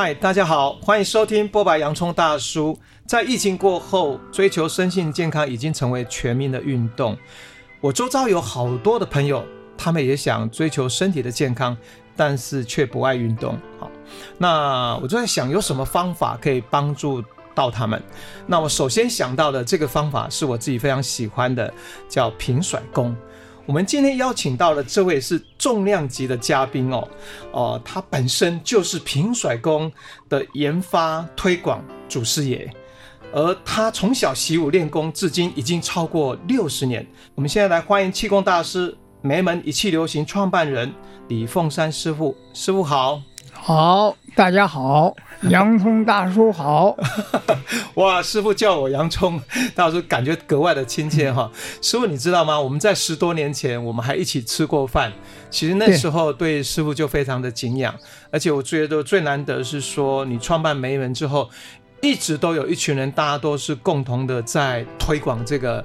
[0.00, 2.78] 嗨，大家好，欢迎收听波白洋葱大叔。
[3.04, 7.18] 在疫情过后，追求身心健康已经成为全民的运动。
[7.80, 9.44] 我周遭有好多的朋友，
[9.76, 11.76] 他们也想追求身体的健康，
[12.14, 13.58] 但是却不爱运动。
[13.80, 13.90] 好，
[14.38, 17.20] 那我就在想，有什么方法可以帮助
[17.52, 18.00] 到他们？
[18.46, 21.74] 那我首先想到的这个方法是我自己非常喜欢的，
[22.08, 23.16] 叫平甩功。
[23.68, 27.06] 我们今天邀请到的这位是重量级的嘉宾哦，
[27.52, 29.92] 哦、他本身就是平甩功
[30.26, 32.66] 的研发推广祖师爷，
[33.30, 37.06] 而他从小习武练功，至今已经超过六十年。
[37.34, 40.90] 我们现在来欢迎气功大师梅门一气流行创办人
[41.28, 43.20] 李凤山师傅，师傅好。
[43.52, 46.96] 好，大家好，洋葱大叔好。
[47.94, 49.40] 哇，师傅叫我洋葱
[49.74, 51.50] 大叔，感觉格外的亲切哈。
[51.82, 52.58] 师傅，你知道吗？
[52.58, 55.12] 我们在十多年前，我们还一起吃过饭。
[55.50, 57.94] 其实那时候对师傅就非常的敬仰，
[58.30, 61.50] 而且我觉得最难得是说，你创办梅门之后，
[62.00, 65.84] 一直都有一群人，大家都是共同的在推广这个。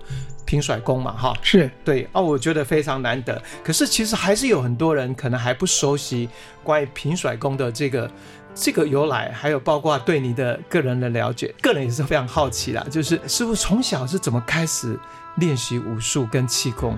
[0.53, 3.41] 平甩功嘛，哈，是对啊，我觉得非常难得。
[3.63, 6.29] 可是其实还是有很多人可能还不熟悉
[6.63, 8.07] 关于平甩功的这个
[8.53, 12.85] 这个由来，还有包括对你的个人的了解，个人也是非常好奇啦。
[12.87, 14.95] 就是师傅从小是怎么开始
[15.37, 16.95] 练习武术跟气功？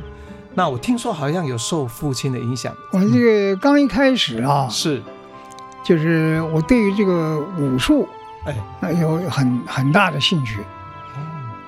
[0.53, 2.75] 那我听说好像有受父亲的影响。
[2.91, 5.01] 我这个刚一开始啊，是，
[5.81, 8.05] 就是我对于这个武术，
[8.81, 10.59] 哎，有很很大的兴趣。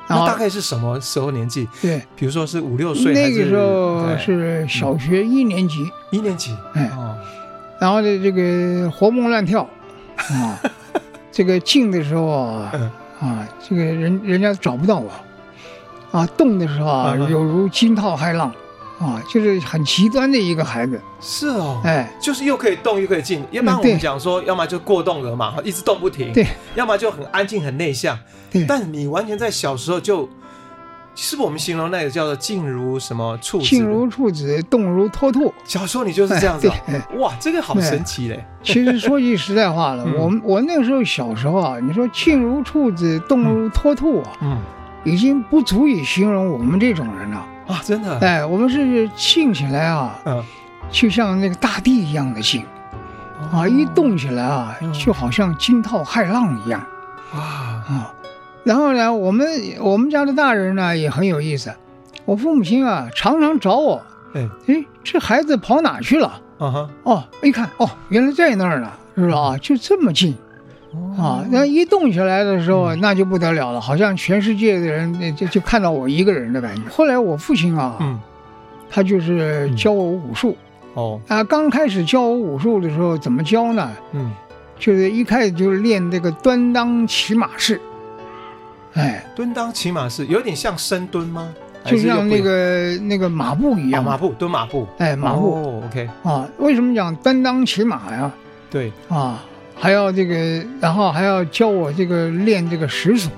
[0.10, 1.68] 那大概是什么时候年纪？
[1.82, 6.90] 对，比如说是五六岁，那个时候是小学一年级，一年级，哎，
[7.80, 9.68] 然后呢，这个活蹦乱跳，
[10.16, 10.60] 啊，
[11.32, 12.72] 这个静的时候啊，
[13.20, 15.12] 啊，这个人人家找不到我，
[16.12, 18.52] 啊，动的时候啊，犹如惊涛骇浪。
[19.00, 28.18] 啊，就是很极端的一个孩子，是哦，哎，就是又可以动又可以静，要不然我们讲说，要么就过动儿嘛，一直动不停，对，要么就很安静很内向，
[28.52, 28.66] 对。
[28.66, 30.28] 但你完全在小时候就，
[31.14, 33.66] 是不是我们形容那个叫做静如什么处子？
[33.66, 35.54] 静如处子，动如脱兔。
[35.64, 36.68] 小时候你就是这样子，
[37.20, 38.44] 哇，这个好神奇嘞。
[38.64, 44.58] 其实说句实在话了， 我我那个时候小时候啊，你说静如处子，动如脱兔啊，嗯，
[45.04, 47.46] 已经不足以形容我们这种人了。
[47.68, 48.18] 啊，真的！
[48.20, 50.44] 哎，我们是静起来啊，嗯，
[50.90, 52.64] 就像那个大地一样的静，
[53.52, 56.82] 啊，一动起来啊，就好像惊涛骇浪一样，
[57.34, 58.14] 哇啊！
[58.64, 59.48] 然后呢，我们
[59.80, 61.74] 我们家的大人呢也很有意思，
[62.26, 64.02] 我父母亲啊常常找我，
[64.34, 66.42] 哎哎，这孩子跑哪去了？
[66.58, 69.58] 啊哈，哦，一看，哦，原来在那儿呢，是吧？
[69.62, 70.36] 就这么近。
[71.18, 76.82] 啊，那一动起来的时候，那就不得了了，好像全世界的人就就看到我一个人的感觉。
[76.90, 78.20] 后来我父亲啊，嗯，
[78.90, 80.56] 他就是教我武术。
[80.94, 83.92] 哦，啊，刚开始教我武术的时候，怎么教呢？
[84.14, 84.32] 嗯，
[84.80, 87.80] 就是一开始就是练这个端当骑马式。
[88.94, 91.50] 哎，端当骑马式有点像深蹲吗？
[91.86, 94.88] 就像那个那个马步一样，马步蹲马步。
[94.98, 95.82] 哎，马步。
[95.86, 96.10] OK。
[96.24, 98.32] 啊，为什么讲端当骑马呀？
[98.70, 98.92] 对。
[99.10, 99.44] 啊。
[99.80, 103.32] 还要这个，然后还要教我这个练这个石锁，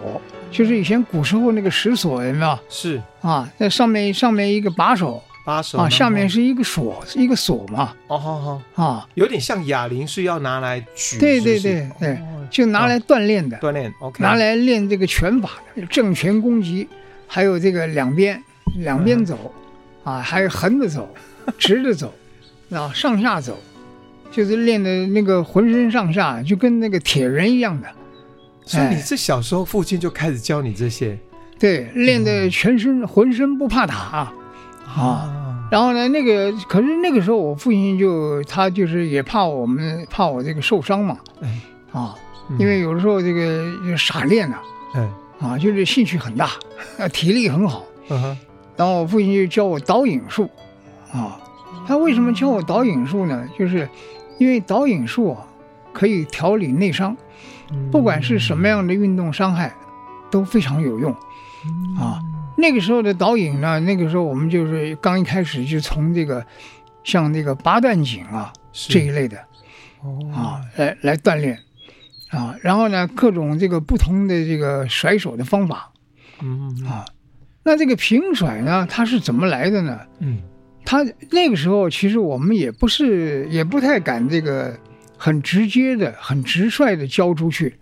[0.49, 2.59] 就是以前古时候那个石锁有没有？
[2.69, 3.01] 是。
[3.21, 7.93] 啊，那上面上面一个把手，把手啊，下面是一个锁，一个锁嘛。
[8.07, 8.83] 哦，好好。
[8.83, 12.17] 啊，有点像哑铃是要拿来举，对对对对，
[12.49, 13.93] 就拿来锻炼的，锻炼。
[13.99, 16.87] OK，拿来练这个拳法的，正拳攻击，
[17.27, 18.41] 还有这个两边
[18.77, 19.53] 两边走，
[20.05, 21.13] 啊，还有横着走，
[21.57, 22.13] 直着走，
[22.71, 23.59] 啊，上下走。
[24.31, 27.87] 就是练的那个浑身上下就跟那个铁人一样的，
[28.63, 31.17] 所以你这小时候父亲就开始教你这些，
[31.57, 33.95] 对，练的全身浑身不怕打。
[33.95, 34.33] 啊，
[34.85, 41.17] 啊，然后呢，那个可是那个时候我父亲就他就是也怕我们怕我这个受伤嘛，
[41.91, 42.15] 啊，
[42.59, 44.57] 因为有的时候这个傻练呐，
[44.95, 46.51] 嗯，啊，就是兴趣很大，
[46.99, 48.37] 啊， 体力很好，嗯哼，
[48.77, 50.49] 然后我父亲就教我导引术，
[51.11, 51.39] 啊，
[51.87, 53.47] 他为什么教我导引术呢？
[53.57, 53.89] 就是。
[54.39, 55.45] 因为导引术啊，
[55.93, 57.15] 可以调理内伤，
[57.91, 59.71] 不管是什么样的运动伤害，
[60.31, 61.11] 都非常有用，
[61.99, 62.19] 啊，
[62.57, 66.43] 那个时候的导引呢，那个时候我们就是刚一开始就从这个，
[67.03, 69.37] 像那个八段锦啊这一类的，
[70.33, 71.59] 啊，来来锻炼，
[72.29, 75.91] 啊，然后呢，各种这个不同的这个甩手的方法，
[76.41, 76.83] 嗯。
[76.87, 77.05] 啊，
[77.63, 79.99] 那这个平甩呢，它是怎么来的呢？
[80.19, 80.39] 嗯。
[80.85, 84.75] 他那个时候，其实我们也不是，也不太敢这个
[85.17, 87.77] 很直接的、很直率的交出去，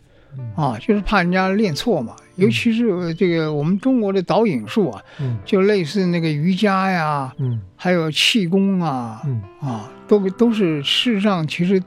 [0.56, 2.16] 啊，就是怕人家练错嘛。
[2.36, 5.02] 尤其是这个我们中国的导引术啊，
[5.44, 7.34] 就类似那个瑜伽呀，
[7.76, 9.22] 还有气功啊，
[9.60, 11.82] 啊，都都是事实上其实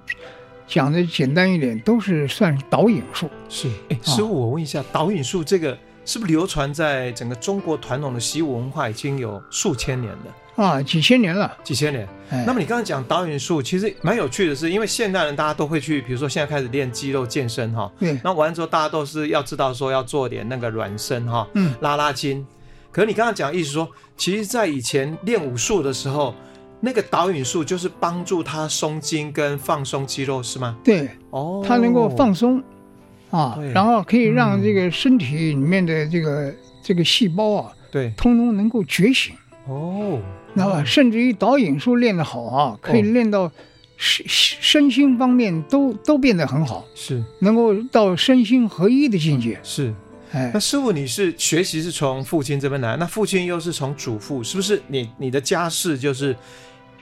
[0.67, 3.31] 讲的简单一点，都是算导引术。
[3.49, 10.35] 是，哎，师傅，我问一下，导引术这个是不是流传在整个中国传统的习武文化已经有数千年了？
[10.63, 12.07] 啊，几千年了，几千年。
[12.31, 17.91] 哎、那么你刚刚讲导引术，其实蛮有趣的是，因为现代人大家都会去，比如说现在开始练肌肉健身哈。
[17.99, 18.21] 对。
[18.23, 22.47] 那完了之后，大家都是要知道说要做点那个软身哈，嗯，拉拉筋。
[22.93, 26.35] 可是你刚刚讲的意思说，其实，在以前练武术的时候。
[26.83, 30.75] 那个导引术就是帮助他松筋跟放松肌肉，是吗？
[30.83, 32.59] 对，哦，他能够放松
[33.31, 39.35] 啊，然后可以让这个身体里面的这个、嗯、这个细胞啊，对，通通能够觉醒
[39.69, 40.19] 哦，
[40.55, 40.85] 知道吧？
[40.85, 43.51] 甚至于导引术练得好啊，可以练到
[43.97, 49.59] 身身心方面都都变得很好，是能够到身心合一的境界。
[49.63, 49.95] 是，
[50.33, 55.01] 哎，那师傅你是学习是从父亲这边来，那父亲又是从祖父，是不是你？
[55.01, 56.37] 你你的家世就是？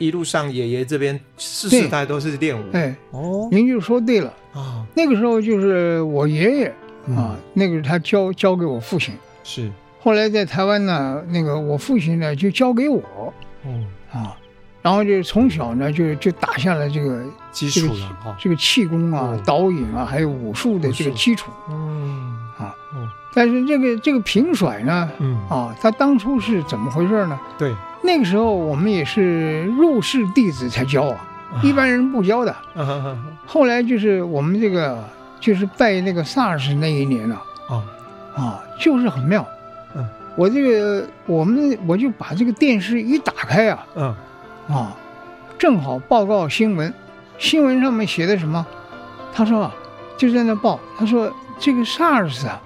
[0.01, 2.65] 一路上，爷爷这边世世代都是练武。
[2.73, 4.87] 哎，哦，您就说对了啊。
[4.95, 6.73] 那个时候就是我爷爷
[7.17, 9.13] 啊，那个是他教教给我父亲。
[9.43, 9.69] 是。
[10.01, 13.03] 后来在台湾呢，那个我父亲呢就教给我。
[13.65, 13.87] 嗯。
[14.13, 14.37] 啊，
[14.81, 17.23] 然后就从小呢就就打下了这个
[17.53, 21.51] 基础了哈，这个气功啊、导引啊，还有武术的这个基础。
[21.69, 22.35] 嗯。
[22.59, 22.75] 啊。
[22.95, 23.09] 嗯。
[23.35, 27.39] 但是这个这个平甩呢，嗯啊，他当初是怎么回事呢？
[27.59, 27.75] 对。
[28.03, 31.27] 那个时候我们也是入室弟子才教啊，
[31.63, 32.57] 一般人不教的。
[33.45, 35.05] 后来就是我们这个
[35.41, 37.85] 就是拜那个 SARS 那一年了啊
[38.35, 39.47] 啊，就是很妙。
[39.99, 44.15] 嗯，我这个我们我就把这个电视一打开啊，嗯
[44.69, 44.97] 啊，
[45.59, 46.93] 正好报告新闻，
[47.39, 48.65] 新闻上面写的什么？
[49.35, 49.75] 他说啊，
[50.17, 52.61] 就在那报，他说这个 SARS 啊，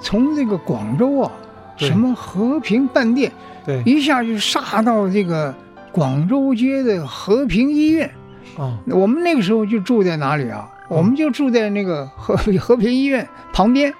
[0.00, 1.30] 从这个广州啊，
[1.76, 3.30] 什么和平饭店。
[3.66, 5.54] 对，一下就杀到这个
[5.92, 8.10] 广州街的和平医院。
[8.56, 10.68] 啊，我们那个时候就住在哪里啊？
[10.90, 13.92] 嗯、我们就住在那个和 和平医院旁边，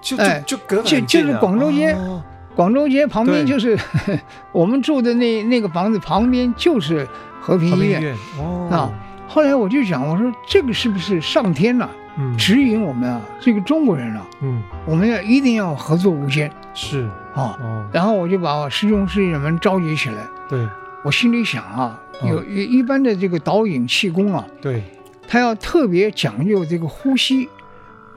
[0.00, 2.22] 就就就隔就就是广州街，哦、
[2.54, 3.78] 广州街旁边就是
[4.52, 7.06] 我们住的那那个房子旁边就是
[7.40, 8.16] 和平医院。
[8.38, 8.90] 哦，啊，
[9.26, 11.90] 后来我就想，我说这个是不是上天呐、啊？
[12.20, 16.50] 嗯，指引我们啊，这个中国人啊，嗯，我们要一定要合作无间。
[16.74, 20.26] 是啊，哦，然后我就把我师兄师姐们召集起来。
[20.48, 20.66] 对，
[21.04, 24.82] 我心里想啊，有一一般的这个导引气功啊，对，
[25.28, 27.48] 他要特别讲究这个呼吸，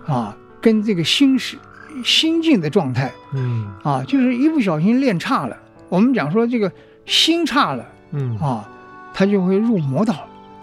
[0.07, 1.55] 啊，跟这个心是
[2.03, 3.11] 心境的状态。
[3.33, 5.57] 嗯，啊，就是一不小心练差了，
[5.89, 6.71] 我们讲说这个
[7.05, 8.67] 心差了，嗯，啊，
[9.13, 10.15] 他就会入魔道。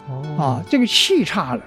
[0.08, 1.62] 哦，啊，这个气差了，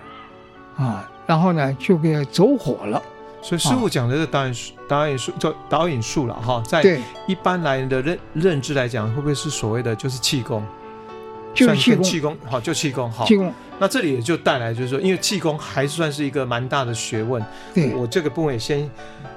[0.77, 1.07] 啊。
[1.27, 3.01] 然后呢，就给走火了。
[3.41, 6.61] 所以师傅讲的这导引术、导引术叫导引术了哈。
[6.65, 10.61] 在一般来人的认认知来讲，会不会是所谓的就是气功？
[11.53, 13.25] 就是气功，气功好，就气功好。
[13.25, 13.53] 气功。
[13.79, 17.43] 那这里也就带来就是说，因为气功还算是一个蛮大的学问。
[17.73, 18.89] 对，我这个部分也先，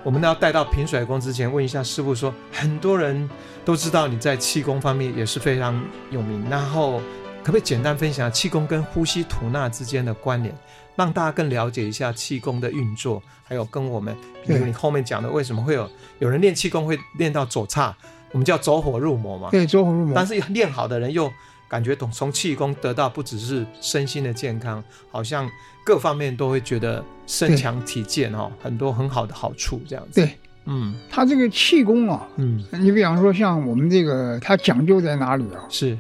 [0.03, 3.29] 我们要带到平甩功之前，问一下师傅说，很多人
[3.65, 7.01] 都知道你在气功方面也是非常有名，然后
[7.43, 10.55] 可不可以简单分享气功跟呼吸吐纳之间的关联？
[10.97, 14.15] 让大家更了解一下气功的运作，还有跟我们，
[14.47, 17.97] 比如你后面讲的，为什么会有有人练气功会练到走岔，
[18.31, 19.49] 我们叫走火入魔嘛？
[19.51, 20.13] 对，走火入魔。
[20.15, 21.33] 但是练好的人又
[21.75, 25.51] 感觉懂，从气功得到不只是身心的健康，好像
[25.85, 30.21] 各方面都会觉得身强体健哦，很多很好的好处这样子。
[30.21, 35.67] 对，嗯，他这个气功啊，嗯，你比方说像我们这个，它讲究在哪里啊？
[35.69, 35.99] 是，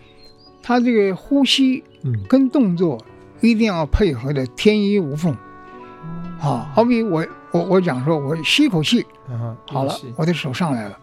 [0.62, 3.04] 他这个呼吸，嗯，跟动作。
[3.40, 5.36] 一定要配合的天衣无缝，
[6.40, 9.04] 啊，好比我我我讲说，我吸口气，
[9.66, 10.98] 好了，我的手上来了，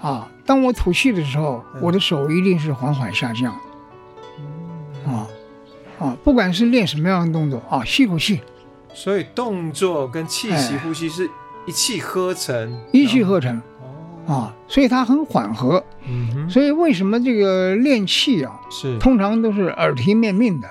[0.00, 3.52] 啊，当我吐气的时候，我的手一定是缓缓下降，
[5.06, 5.26] 啊
[5.98, 8.40] 啊，不管是练什么样的动作啊，吸口气，
[8.94, 11.28] 所以动作跟气息呼吸是
[11.66, 13.60] 一气呵成，一气呵成。
[14.26, 20.68] 啊，所以它很缓和，嗯，所以为什么这个练气啊，是通常都是耳提面命的，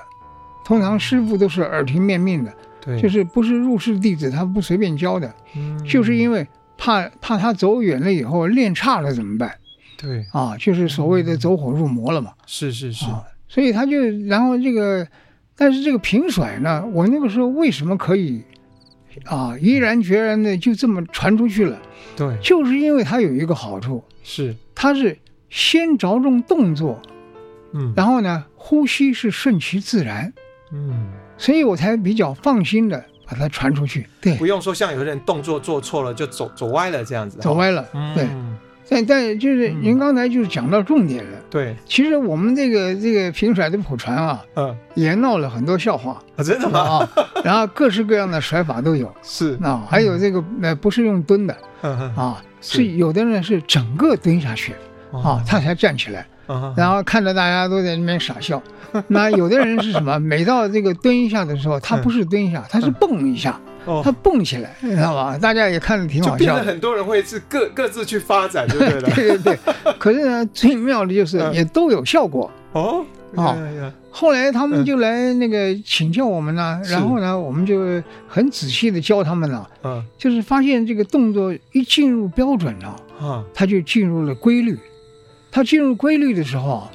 [0.64, 6.46] 通常师傅都是耳提面命的，对，就是不是入室弟子他不随便教的，嗯，就是因为
[6.88, 9.54] 怕怕他走远了以后练差了怎么办？
[9.98, 15.06] 对，啊，就是所谓的走火入魔了嘛，是是是，啊，所以他就然后这个，
[15.54, 18.42] 但是这个平甩呢，我那个时候为什么可以？
[19.24, 21.78] 啊，毅然决然的就这么传出去了。
[22.16, 24.54] 对，就是因为它有一个好处，是。
[24.74, 25.18] 它是
[25.50, 27.02] 先着重动作，
[27.74, 30.32] 嗯，然后呢，呼吸是顺其自然，
[30.72, 34.06] 嗯，所以我才比较放心的把它传出去。
[34.20, 37.84] 对，不用说像有些人动作做错了就走走歪了这样子，走歪了。
[38.14, 38.26] 对，
[38.88, 41.38] 但但就是您刚才就是讲到重点了。
[41.50, 46.22] 对，其实我们这个这个平甩的普船啊，嗯，也闹了很多笑话。
[46.36, 46.80] 啊，真的吗？
[46.80, 47.08] 啊，
[47.44, 49.12] 然后各式各样的甩法都有。
[49.22, 49.58] 是。
[49.62, 52.84] 啊，还有这个呃，不是用蹲的，啊，是。
[52.92, 54.72] 有的人是整个蹲下去，
[55.12, 56.26] 啊，他才站起来，
[56.76, 58.62] 然后看着大家都在那边傻笑。
[59.06, 60.18] 那有的人是什么？
[60.18, 63.60] 每到这个蹲一下的时候，他不是蹲一下，他是蹦一下。
[64.04, 65.38] 他蹦起来，知道吧？
[65.38, 66.56] 大家也看着挺好笑。
[66.56, 69.00] 很多人会是各各自去发展，就对。
[69.14, 69.58] 对对对。
[69.98, 73.02] 可是呢，最妙的就是也都有效果哦。
[73.34, 73.56] 啊，
[74.10, 79.68] 后来他们就来那个请教我们呢，然后呢，我们就很仔细的教他们了。
[79.84, 84.78] 嗯，就是发现这个动作一进入标准了，啊，他就进入了规律。
[85.50, 86.88] 他进入规律的时候，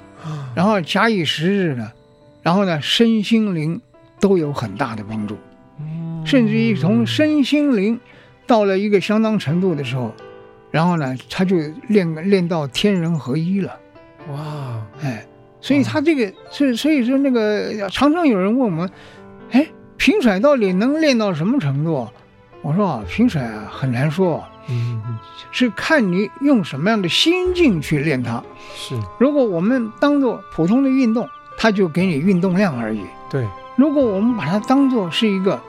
[0.55, 1.91] 然后假以时日呢，
[2.41, 3.81] 然后呢，身心灵
[4.19, 5.37] 都有很大的帮助。
[6.25, 7.99] 甚至于从身心灵
[8.47, 10.13] 到了一个相当程度的时候，
[10.71, 11.57] 然后呢，他就
[11.89, 13.77] 练练到天人合一了。
[14.31, 15.25] 哇，哎，
[15.59, 18.89] 所以他这个是，所以说那个常常有人问我们，
[19.51, 19.67] 哎，
[19.97, 22.07] 平甩到底能练到什么程度？
[22.61, 25.01] 我说啊，平甩啊很难说，嗯，
[25.51, 28.43] 是看你用什么样的心境去练它。
[28.75, 31.27] 是，如果我们当做普通的运动，
[31.57, 33.01] 它就给你运动量而已。
[33.29, 35.59] 对，如果我们把它当做是一个。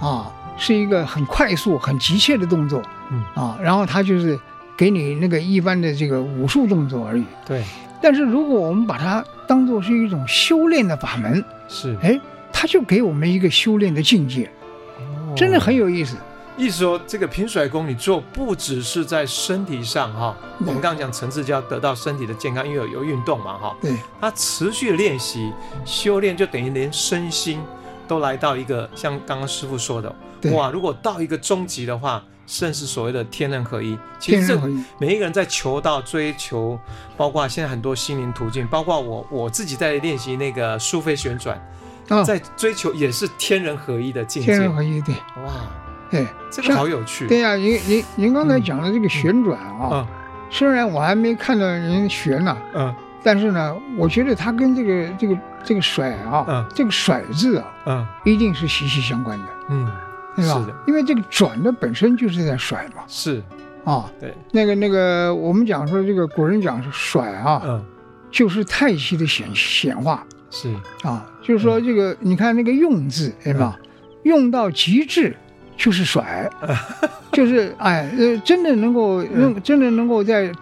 [0.00, 2.80] 啊，是一个很快速、很急切的动作，
[3.10, 4.40] 嗯啊，然后它就是
[4.74, 7.24] 给你那个一般的这个武术动作而已。
[7.46, 7.62] 对，
[8.00, 12.18] 但是如果我们把它当做是一种修炼的法门，是，哎，
[12.50, 14.50] 它就给我们一个修炼的境界，
[14.96, 16.16] 哦，真的很有意思。
[16.56, 25.52] 意思说，这个平甩功你做不只是在身体上哈，对我们刚刚讲层次就要得到身体的健康，因为有有运动嘛哈，对，它持续的练习
[25.84, 27.60] 修炼，就等于连身心。
[28.08, 30.12] 都来到一个像刚刚师傅说的，
[30.50, 30.68] 哇！
[30.68, 33.96] 如果到一个终极的话，甚至所谓的天人合一。
[34.18, 34.60] 其实这
[34.98, 36.76] 每一个人在求道、追求，
[37.16, 41.64] 包括现在很多心灵途径，包括我我自己在练习那个苏菲旋转，
[42.08, 44.54] 哦、在追求也是天人合一的境界。
[44.54, 45.14] 天人合一，对，
[45.46, 45.70] 哇，
[46.10, 47.26] 对，这个好有趣。
[47.26, 49.90] 对呀、啊，您您您刚才讲的这个旋转啊，嗯。
[49.92, 50.06] 嗯、
[50.50, 52.94] 虽然我还没看到人旋呢，嗯。
[53.22, 59.86] 但是呢，我觉得它跟这个这个这个甩啊，嗯，这个甩字啊，嗯，一定是息息相关的，嗯，
[60.34, 60.54] 对吧？
[60.54, 63.42] 是的，因为这个转的本身就是在甩嘛，是，
[63.84, 67.84] 啊，对，那个那个，我们讲说这个古人讲是甩啊，嗯，
[68.30, 70.74] 就是太极的显显化，是。
[71.02, 73.78] 啊，就是说这个你看那个用字，对吧？
[74.22, 75.36] 用到极致。
[75.80, 76.46] 就是甩，
[77.32, 80.52] 就是哎，呃，真的能够，能真的能够在，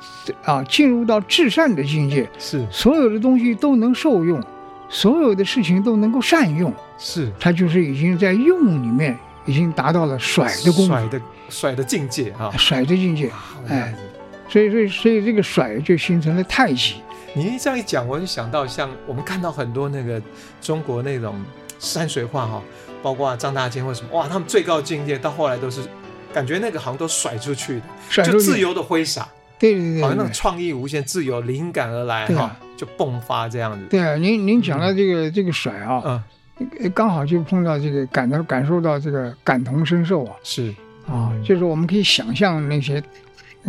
[0.44, 2.64] 啊，进入到至善的境界，是。
[2.70, 4.40] 所有的东西都能受用，
[4.88, 13.28] 所有的事情都能够善用，是，他就是已经在用里面已经达到了甩的功夫，甩的甩的境界啊，甩的境界，
[13.68, 13.92] 哎，
[14.48, 17.02] 所以所以所以这个甩就形成了太极。
[17.34, 20.22] 你这样一讲，我就想到像我们看到很多那个
[20.60, 21.34] 中国那种
[21.78, 22.62] 山水画哈。
[23.00, 25.80] 包括张大千或什么，哇，他们最高境界到后来都是，
[26.35, 27.80] 感觉那个好像都甩出去
[28.11, 33.87] 的，就自由的挥洒，对对对，好像那种创意无限、自由灵感而来哈，就迸发这样子。
[33.88, 36.02] 对啊，您您讲到这个这个甩啊，
[36.58, 40.75] 嗯，刚好就碰到这个感到感受到这个感同身受啊，是
[41.06, 43.00] 啊，就是我们可以想象那些。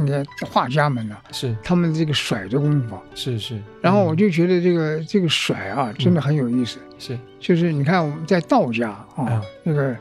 [0.06, 1.16] 那个画家们呢？
[1.32, 3.62] 是他们这个甩的功夫，是是。
[3.82, 6.80] 然后我就觉得这个这个甩啊，真的很有意思。
[6.98, 9.96] 是，就是你看我们在道家啊，那个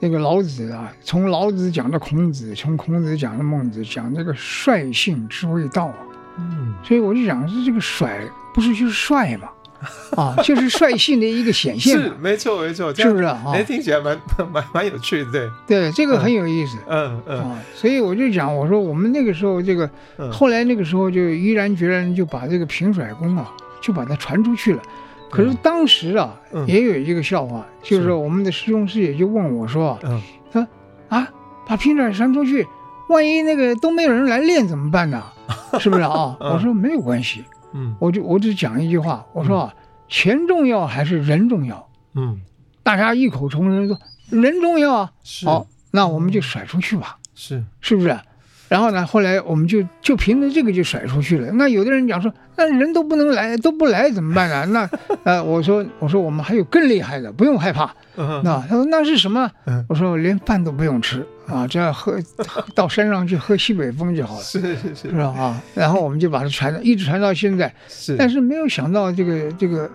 [0.00, 5.94] 那个老子啊，从老子讲到孔子，从孔子讲到孟子，讲这个率性之谓道。
[6.38, 9.50] 嗯，所以我就想是这个甩，不是就是帅吗？
[10.16, 13.42] 啊，就是率性的一个显现，是没错没错，是不是啊？
[13.52, 14.18] 哎，听起来蛮
[14.52, 19.88] 蛮蛮有趣的，对对，这个很有意思，嗯嗯啊，所以我就讲，我说我们那个时候这个，
[20.30, 24.82] 后来那个时候就毅然决然就把这个平甩功啊，就把它传出去了。
[25.30, 30.20] 可是当时啊，也有一个笑话，就是我们的师兄师姐就问我说，嗯，
[30.52, 30.68] 他
[31.08, 31.28] 啊，
[31.66, 32.66] 把平甩传出去，
[33.08, 35.22] 万一那个都没有人来练怎么办呢？
[35.80, 36.36] 是不是啊？
[36.40, 37.44] 我说没有关系。
[37.72, 39.74] 嗯，我就我就讲一句话，我说啊，
[40.08, 41.88] 钱重要还是人重要？
[42.14, 42.40] 嗯，
[42.82, 43.98] 大家异口同声说
[44.30, 45.12] 人重要啊。
[45.22, 47.18] 是，好，那我们就甩出去吧。
[47.34, 48.18] 是，是不是？
[48.72, 51.52] 然后呢，后来我们就就凭着这个就甩出去了。
[51.52, 54.64] 那有的人讲说，那人都不能来，都不来怎么办呢？
[54.72, 57.94] 那呃，我说我说我们还有更厉害的，不用害怕。
[58.16, 59.50] 那他说那是什么？
[59.90, 61.22] 我说连饭都不用吃。
[61.48, 62.16] 啊，只要喝
[62.74, 65.24] 到山上去喝西北风就好了，是是是，是吧？
[65.24, 67.70] 啊，然后我们就把它传，一直传到现在。
[67.88, 69.90] 是，但是没有想到这个这个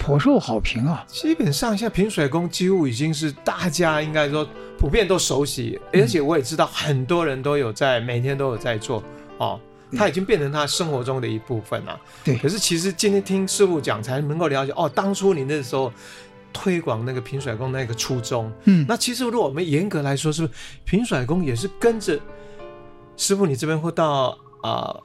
[0.00, 1.04] 颇受好评啊。
[1.06, 4.44] 基本上现在平甩功几乎已经是大家应该说
[4.78, 9.02] 普遍都熟悉，而且我也知道很多人都有在每天都有在做
[9.36, 9.60] 哦。
[9.96, 12.00] 他已经变成他生活中的一部分了。
[12.24, 12.38] 对。
[12.38, 15.92] 可是其实今天听师傅讲，才能够了解哦，当初你那时候
[16.52, 18.52] 推广那个平甩功那个初衷。
[18.64, 18.86] 嗯。
[18.88, 20.54] 那其实如果我们严格来说，是不是
[20.84, 22.18] 平甩功也是跟着
[23.16, 24.28] 师傅你这边会到
[24.62, 25.02] 啊、呃，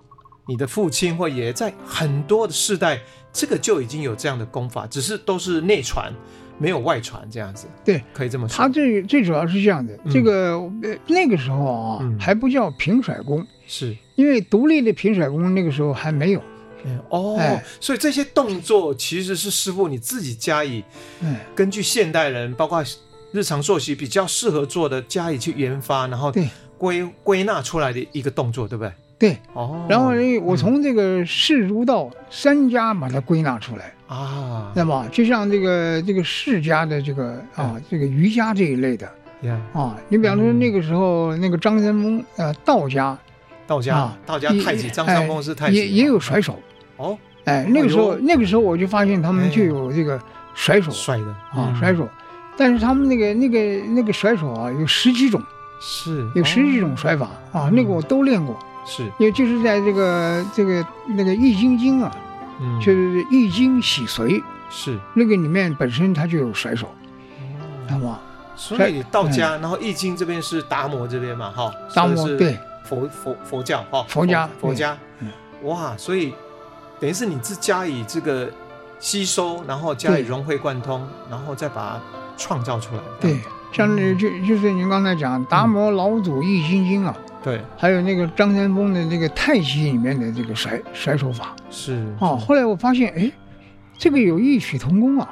[0.47, 2.99] 你的父亲或爷在很多的世代，
[3.31, 6.13] 这个就已经有这样的功法，只是都是内传。
[6.57, 8.55] 没有外传这样子，对，可以这么说。
[8.55, 16.41] 他最最主要是这样的，嗯、这个呃那个时候啊、嗯、还不叫平甩功，是因为独立的平甩功那个时候还没有。
[16.85, 20.81] 嗯、哦、哎，所以这些动作其实是师傅你自己加以，
[21.19, 22.81] 嗯，根据现代人包括
[23.33, 26.47] 日常作息比较适合做的加以去研发，然后对
[26.77, 28.93] 归归纳出来的一个动作，对不对？
[29.17, 30.11] 对，哦，然后
[30.43, 33.91] 我从这个世儒道三家把它归纳出来。
[34.07, 39.09] 啊，那么就像这个这个世家的这个啊，嗯、这个瑜伽这一类的.
[39.73, 43.17] 啊，你比方说那个时候、嗯、那个张三丰呃道家，
[43.65, 46.59] 道家啊道家太极张三丰是太极，也也有甩手。
[46.97, 50.19] 哦，哎那个时候、哎、那个时候我就发现他们就有这个
[50.53, 50.91] 甩手。
[50.91, 51.27] 甩的。
[51.27, 52.07] 啊、嗯、甩手，
[52.57, 53.59] 但是他们那个那个
[53.93, 55.41] 那个甩手啊有十几种，
[55.81, 56.29] 是。
[56.35, 59.03] 有十几种甩法、哦、啊，那个我都练过，是。
[59.17, 62.15] 因为就是在这个这个那个易筋经啊。
[62.61, 64.97] 嗯，就是易经洗髓，是。
[65.13, 66.87] 那个里面本身它就有甩手，
[67.89, 68.21] 好不好？
[68.55, 72.57] 所以道家，然后易经这边是达摩这边嘛，哈，达摩对。
[72.85, 74.95] 佛佛佛教哈，佛家佛家，
[75.63, 76.33] 哇，所以
[76.99, 78.47] 等于是你自加以这个
[78.99, 82.01] 吸收，然后加以融会贯通，然后再把它
[82.37, 83.01] 创造出来。
[83.19, 83.39] 对，
[83.73, 87.13] 像那就就是您刚才讲达摩老祖易筋经啊。
[87.45, 91.55] 对，还有那个张三丰的那个太极里面的这个甩甩手法。
[91.69, 92.35] 是哦。
[92.35, 93.31] 后来我发现，哎，
[93.99, 95.29] 这个有异曲同工啊，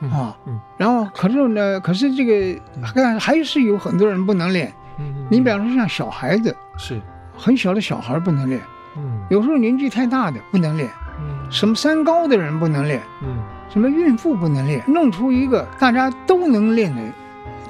[0.00, 4.72] 嗯、啊，嗯，然后可是呢，可是这个还还是有很多人不能练。
[4.98, 7.00] 嗯，你比方说像小孩子，是。
[7.36, 8.60] 很小的小孩不能练，
[8.96, 10.88] 嗯，有时候年纪太大的不能练，
[11.20, 17.02] 嗯，什么三高的人不能练，嗯，什么孕妇不能练，弄出一个大家都能练的。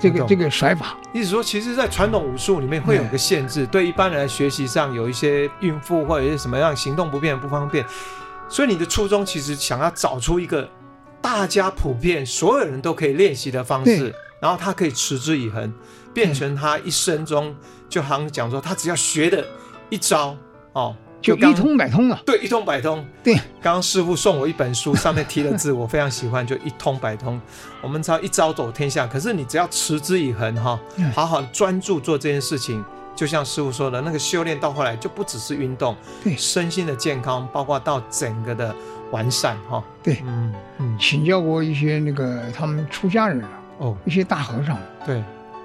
[0.01, 7.85] 这个这个甩法，意思说，其实，在传统武术里面会有个限制，对一般人学习上有一些孕妇或者一些什么样行动不便不方便，
[8.49, 10.69] 所以你的初衷其实想要找出一个
[11.23, 15.73] 大家普遍所有人都可以练习的方式，然后他可以持之以恒，
[16.13, 17.55] 变成他一生中
[17.89, 19.45] 就好像讲说，他只要学的
[19.89, 20.37] 一招
[20.73, 20.95] 哦。
[21.25, 23.03] 就一通百通了，对，一通百通。
[23.23, 27.41] 对，刚刚师傅送我一本书，上面提的字我非常喜欢，就一通百通。
[27.81, 30.79] 我们知道一招走天下，可是你只要持之以恒哈，
[31.15, 32.85] 好好专注做这件事情，
[33.17, 38.77] 就像师傅说的，那个修炼到后来就不只是运动，对，身心的健康，包括到整个的
[39.11, 39.83] 完善哈。
[40.03, 45.21] 对，嗯嗯，请教过一些那个他们出家人啊，哦，一些大和尚，对，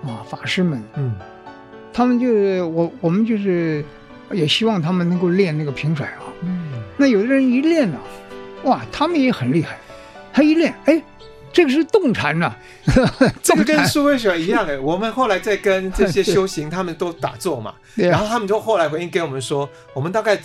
[0.06, 1.14] 啊，法师们，嗯，
[1.92, 3.84] 他们就是我，我们就是。
[4.32, 6.24] 也希望他们能够练那个平甩啊。
[6.42, 7.98] 嗯，那有的人一练呢，
[8.64, 9.78] 哇，他们也很厉害。
[10.32, 11.02] 他一练，哎，
[11.52, 12.58] 这个是动禅呐、啊，
[13.42, 14.78] 这个跟苏慧雪一样哎。
[14.78, 20.40] 我们后来在跟这些 修行，他们都打坐嘛， 然后他们就后来回应给我们说，我们大概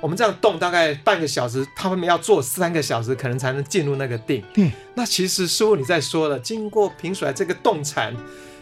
[0.00, 4.42] 我们这样动大概半个小时，他们要做三个小时，可能才能进入那个定。
[4.54, 8.14] 对，那其实师傅你在说了，经过平甩这个动禅，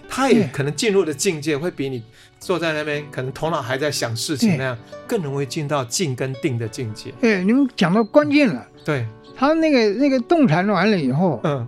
[0.08, 2.02] 他也可能进入的境界会比你。
[2.42, 4.76] 坐在那边，可能头脑还在想事情那样，
[5.06, 7.14] 更容易进到静跟定的境界。
[7.20, 8.66] 哎，你们讲到关键了。
[8.84, 11.64] 对，他那个那个动禅完了以后，嗯，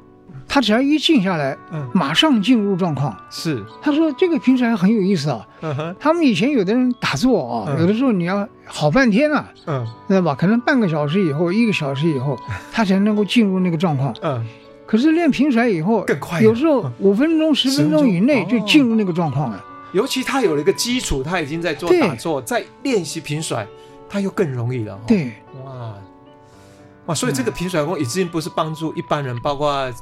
[0.48, 3.16] 他只要一静下来，嗯，马上进入状况。
[3.30, 5.46] 是，他说这个平时很有意思啊。
[5.60, 10.34] 嗯哼，他们以前有的人打坐啊，有的时候你要好半天啊，嗯，知道吧？
[10.34, 12.36] 可能半个小时以后，一个小时以后，
[12.72, 14.12] 他才能够进入那个状况。
[14.22, 14.44] 嗯，
[14.86, 19.64] 可是练平甩以后更快，有时候五分钟、十分钟以内就进入那个状况了。
[19.94, 23.66] 尤其他有了一个基础，他已经在做打坐，在练习平甩，
[24.08, 25.00] 他又更容易了。
[25.06, 25.32] 对，
[25.64, 25.94] 哇。
[27.06, 29.92] 哇，所以这个平甩功已经不是帮助一般人，包括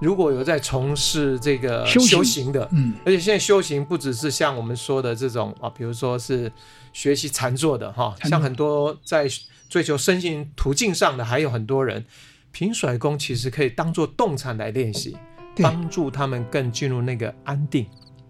[0.00, 2.50] 如果有在从事这个修行。
[2.50, 6.50] 的，嗯，而且现在修行不只是像我们说的这种啊，比如说是
[6.94, 9.28] 学习禅坐的哈，像很多在
[9.68, 12.02] 追求身心途径上的，还有很多人
[12.52, 15.14] 平甩功其实可以当做动禅来练习，
[15.56, 17.84] 帮助他们更进入那个安定。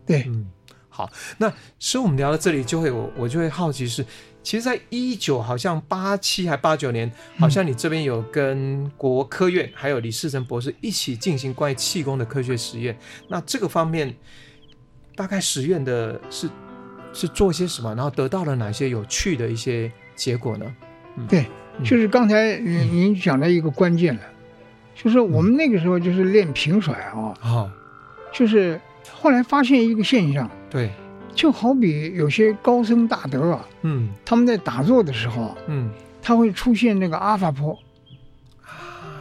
[0.04, 0.50] 对，嗯。
[0.96, 4.02] 好，那所以我们聊到这里，就会我我就会好奇是，
[4.42, 12.96] 其实，在一九好像八七还八九年，好像你这边有跟国科院还有李世成博士一起进行关于气功的科学实验。
[13.28, 14.16] 那这个方面，
[15.14, 16.48] 大概实验的是
[17.12, 20.64] 是做些什么，然后得到了哪些有趣的一些结果呢？
[21.18, 21.44] 嗯、对，
[21.84, 24.32] 就是刚才您您讲的一个关键了，嗯、
[24.94, 27.70] 就是我们那个时候就是练平甩啊，啊、哦，
[28.32, 28.80] 就是。
[29.12, 30.90] 后来发现一个现象，对，
[31.34, 35.90] 就好比有些高僧大德啊，嗯，他们在打坐的时候，嗯，
[36.22, 37.78] 他会出现那个阿法波，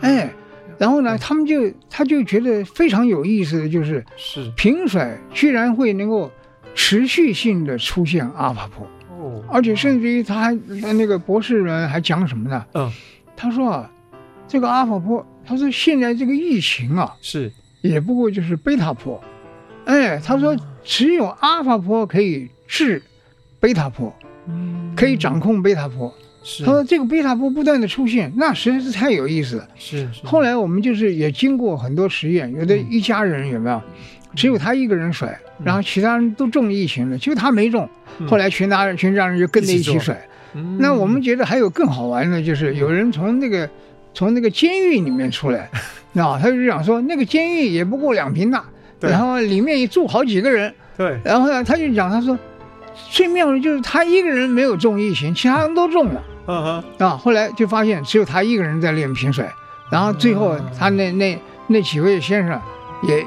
[0.01, 0.29] 哎，
[0.77, 4.51] 然后呢，他们就他就觉得非常有意思的就是，是。
[4.57, 6.31] 平甩居然会能够
[6.73, 10.53] 持续性的出现阿法波，哦，而且甚至于他还
[10.93, 12.65] 那个博士们还讲什么呢？
[12.73, 12.91] 嗯，
[13.37, 13.91] 他说啊，
[14.47, 17.51] 这个阿法波，他说现在这个疫情啊，是。
[17.81, 19.23] 也不过就是贝塔波，
[19.85, 23.01] 哎，他说只有阿法波可以治
[23.59, 24.15] 贝塔波，
[24.47, 26.13] 嗯，可以掌控贝塔波。
[26.43, 29.67] 是他说这个贝塔波不断的出现，那实在是太有意思了。
[29.75, 33.81] 是是，后来我们就是也经过很多实验，有的一家人有没有，
[34.35, 37.89] 只有他一个人甩，然后其他人都中疫情了，就他没中。
[38.27, 40.15] 后来全家人全家人就跟着一起甩。
[40.53, 43.67] 嗯那我们觉得还有更好玩的，就是有人从那个
[44.13, 45.69] 从那个监狱里面出来，
[46.13, 52.37] 啊，他就想说那个监狱也不过两平大，对然后里面也住好几个人，对，然后呢他就讲他说，
[53.11, 56.23] 最妙的就是他一个人没有中疫情，其他人都中了。
[56.47, 59.51] 嗯哼，啊，后来就发现只有他一个人在练平甩，
[59.89, 62.61] 然后最后他那那那几位先生
[63.03, 63.25] 也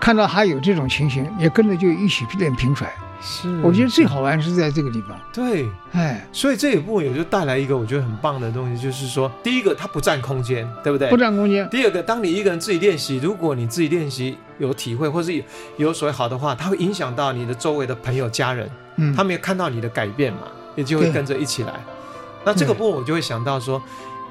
[0.00, 2.88] 看到他有这种情形，也跟着就一起练平甩。
[3.24, 5.18] 是，我觉得最好玩是在这个地方。
[5.32, 11.08] 对，哎，所以这一部也就带来一个我觉得很棒的东西，就是说，第一个它不占空间，对不对？
[11.08, 11.66] 不占空间。
[11.70, 15.42] 第二个，当你一个人自己练习，如果你自己练习有体会，或是有
[15.78, 20.40] 有所谓好的话，它会影响到你的周围的朋友、家人，嗯，他们也看到你的改变嘛，
[20.76, 21.72] 也就会跟着一起来。
[22.44, 23.82] 那这个部分我就会想到说，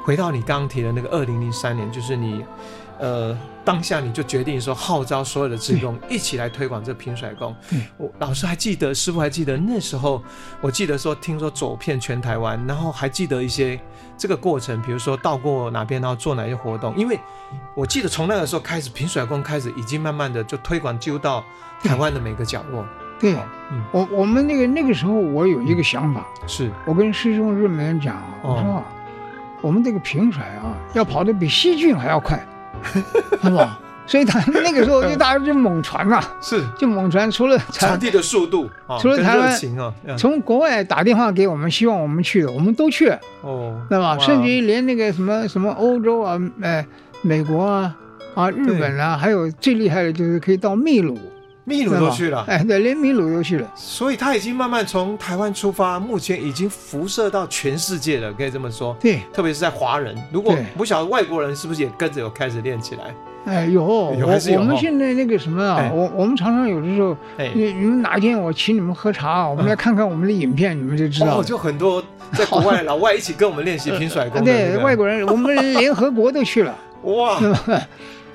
[0.06, 2.46] 回到你刚刚提的那个二零零三年，就是你，
[3.04, 7.54] 呃，当下你就决定说号召所有的职工一起来推广这平甩功。
[7.98, 10.24] 我老师还记得，师傅还记得那时候，
[10.62, 13.78] 我记得说听说走遍全台湾，然后还记得一些
[14.18, 16.96] 这个过程，比如说到过哪边，然后做哪些活动。
[16.96, 17.20] 因为
[17.76, 21.44] 我记得从那个时候开始，平甩功开始已经慢慢的就推广就到
[21.82, 22.86] 台湾的每个角落。
[23.20, 23.36] 对，
[23.70, 28.86] 嗯，我我们那个那个时候，我有一个想法，是我跟师兄日本人讲，我说啊，
[29.60, 32.42] 我们这个平甩啊，要跑得比细菌还要快，
[33.44, 33.80] 是吧？
[34.06, 38.70] 所以他那个时候 就大家就猛传嘛，是就猛传，除了传递的速度，
[39.00, 39.58] 除了台湾，
[40.18, 43.10] 从国外打电话给我们，希望我们去的，我们都去，
[43.42, 44.18] 哦，对吧？
[44.20, 46.86] 甚至于连那个什么什么欧洲啊，呃，
[47.22, 47.96] 美国啊，
[48.36, 51.18] 啊，日本啊，还有最厉害的就是可以到秘鲁。
[51.66, 58.96] 秘鲁都去了，哎，对，连秘鲁都去了，所以他已经慢慢从台湾出发，目前已经辐射到全世界了，可以这么说。
[59.00, 63.16] 对，特别是在华人，如果不晓得外国人是不是也跟着有开始练起来？
[63.46, 64.60] 哎，有，有还是有。
[64.60, 67.16] 我们现在那个什么啊，我我们常常有的时候，
[67.54, 71.40] 你你们哪一天我请你们喝茶，我们来看看我们的影片，你们就知道。
[71.40, 74.44] 哦，就很多在国外老外一起跟我们练习平甩功。
[74.46, 76.76] 对，外国人，我们联合国都去了。
[77.04, 77.40] 哇。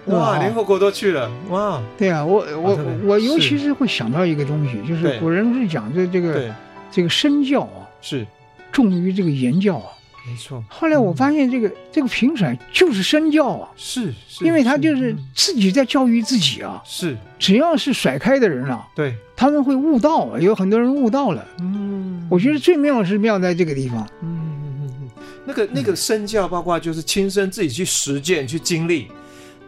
[0.08, 1.30] 哇，联合国都去了。
[1.50, 1.82] 哇！
[1.96, 6.54] 对啊，我我、啊、我尤其是会想到一个东西，就是古人是讲这这个
[6.90, 8.26] 这个身教啊，是。
[8.70, 9.88] 重于这个言教啊，
[10.26, 10.62] 没错。
[10.68, 21.44] 后来我发现这个、嗯、这个平甩就是身教啊，是，是因为他就是自己在教育自己啊，是，只要是甩开的人啊，对，他们会悟道，有很多人悟道了。
[21.60, 24.06] 嗯，我觉得最妙是妙在这个地方。
[24.22, 25.10] 嗯嗯嗯，
[25.46, 29.08] 那个那个身教，包括就是亲身自己去实践去经历。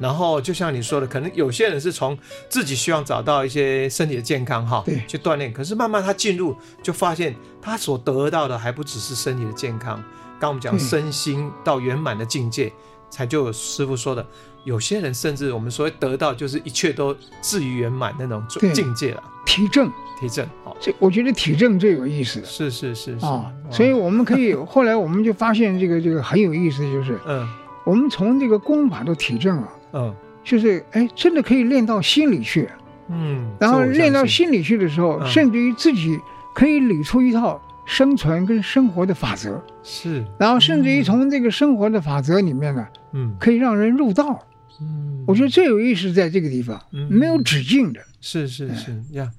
[0.01, 5.53] 然后就像你说的，可能有些人是从自己希望找到一些身体的健康哈，对，去锻炼。
[5.53, 10.03] 可是慢慢他进入，就发现他所得到的还不只是身体的健康。
[10.41, 12.73] 刚我们讲身心到圆满的境界，
[13.11, 14.27] 才就有师傅说的，
[14.65, 19.23] 有些人甚至我们所谓得到，就是一切都至于圆满那种境界了。
[19.45, 22.43] 体证，体证，好，这我觉得体证最有意思。
[22.43, 27.47] 是是是是啊，所以我们可以后来我们就发现这个这个很有意思，就是嗯，
[27.85, 29.69] 我们从这个功法的体证啊。
[29.93, 32.69] 嗯，就是哎，真的可以练到心里去，
[33.09, 36.19] 嗯，然后练到心里去的时候，嗯、甚至于自己
[36.55, 44.47] 可以理出一套生存跟生活的法则，是，然后甚至于从这个生活的法则里面呢，嗯，可以让人入道，
[44.81, 49.31] 嗯，我觉得最有意思在这个地方，嗯，没有止境的，是是是呀，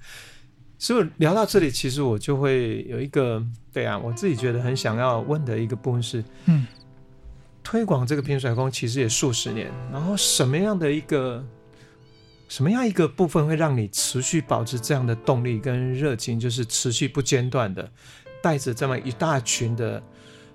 [0.78, 6.68] 所以聊到这里，其实我就会有一个对啊，我自己觉得很想要问的一个部分是，嗯。
[7.64, 11.44] 推广这个平甩功其实也数十年，然后什么样的一个
[12.48, 17.90] 什么样一个部分会让你持续保持这样的动力跟热情，就是持续不间断的
[18.42, 20.02] 带着这么一大群的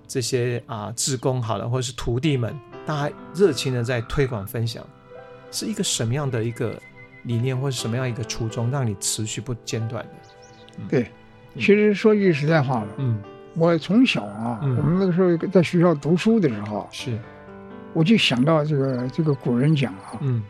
[0.07, 2.53] 这些啊志工好了，或者是徒弟们，
[2.85, 4.85] 大家热情的在推广分享，
[5.49, 6.79] 是一个什么样的一个
[7.23, 10.11] 理念，或者什么样一个初衷，让你持续不间断的？
[10.79, 11.11] 嗯、对，
[11.55, 13.19] 其实说句实在话了，嗯。
[13.57, 17.17] 我从小啊，嗯、我们那个时候在学校读书的时候，是，
[17.93, 20.43] 我就想到这个这个古人讲啊，嗯，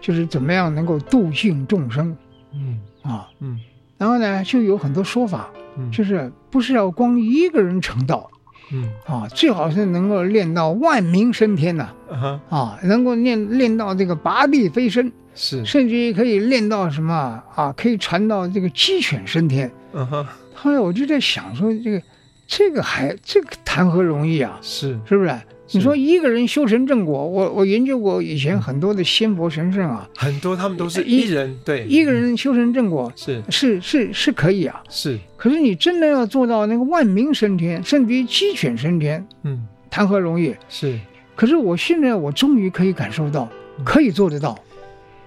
[0.00, 2.16] 就是怎么样能够度尽众生，
[2.52, 2.80] 嗯。
[3.02, 3.58] 啊，嗯，
[3.96, 5.90] 然后呢，就有很多说法，嗯。
[5.90, 8.28] 就是不是要光一个人成道，
[8.72, 8.90] 嗯。
[9.06, 19.70] 啊，最好是能够练到万民升天呐、嗯哼，啊，能够练练到这个拔地飞升，是，甚至于可以练到什么啊，可以传到这个鸡犬升天。
[19.94, 22.02] 嗯哼，后来我就在想说，这个
[22.48, 24.58] 这个还这个谈何容易啊？
[24.62, 25.30] 是，是不是？
[25.70, 40.56] 你说一个人修成正果，我我研究过以前很多的仙佛神圣啊，很多他们都是一人，对，一个人修成正果是是是是可以啊，是，可是你真的要做到那个万民升天，甚至于鸡犬升天，嗯，谈何容易？
[40.70, 40.98] 是。
[41.36, 43.46] 可是我现在我终于可以感受到，
[43.84, 44.58] 可以做得到。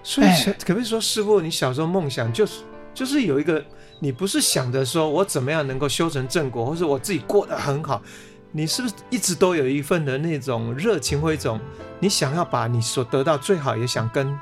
[0.02, 0.26] 所以
[0.66, 3.64] 可不可以说，师傅，你小时候梦想就是就是有一个，
[4.02, 8.02] 你不是想着说我怎么样能够修成正果，或是我自己过得很好。
[8.50, 11.60] 你是不是一直都有一份的那种热情，或一种
[12.00, 14.36] 你想要把你所得到最好，也想跟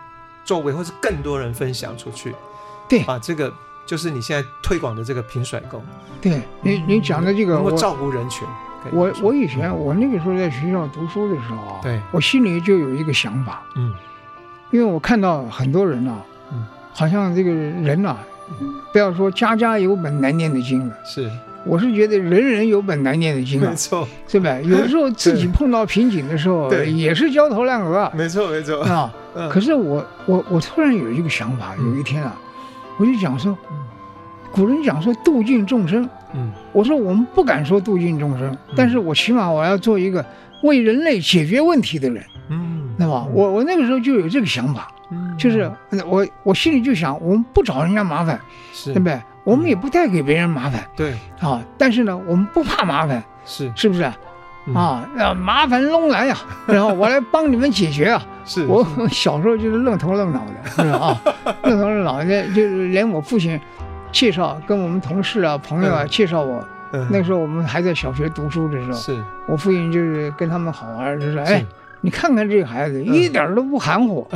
[0.46, 2.34] 周围或是更多人分享出去？
[2.88, 3.52] 对，把这个
[3.84, 5.84] 就是你现在推广的这个平甩功。
[6.22, 8.48] 对你，你讲的这个，能够照顾人群。
[8.92, 13.92] 我我以前我那个时候在学校读书的时候啊，对，我心里就有一个想法，嗯，
[14.70, 16.16] 因为我看到很多人啊，
[16.50, 18.16] 嗯，好像这个人啊，
[18.92, 21.30] 不要说家家有本难念的经了，是。
[21.66, 24.58] 我是觉得人人有本难念的经啊，没错，是吧？
[24.64, 28.10] 有时候自己碰到瓶颈的时候，对，也是焦头烂额啊。
[28.16, 29.12] 没错，没错啊。
[29.50, 32.34] 可是我我我突然有一个想法，有一天啊，
[32.98, 33.56] 我就讲说，
[34.50, 40.24] 古人讲说度尽众生，嗯，我说我们不敢说度尽众生，但是我起码我要做一个
[40.62, 43.26] 为人类解决问题的人，嗯，对吧？
[43.34, 45.70] 我我那个时候就有这个想法，嗯，就是
[46.06, 48.40] 我我心里就想，我们不找人家麻烦，
[48.72, 49.20] 是，对不对？
[49.44, 54.02] 我们也不带给别人麻烦，对啊，但是呢，我们不怕麻烦，是是不是？
[54.74, 58.22] 啊，麻烦弄来呀，然后我来帮你们解决啊。
[58.44, 60.44] 是我 小时候就是愣头愣脑
[60.76, 60.92] 的？
[60.96, 61.20] 啊，
[61.64, 63.58] 愣头愣脑的，就是连我父亲
[64.12, 66.62] 介绍跟我们同事啊、朋友啊介绍我，
[67.10, 71.64] 那时候我们还在小学读书的时候，是我父亲就是跟他们好玩，就说哎。
[72.02, 74.26] 你看看这个孩子，一点都不含糊。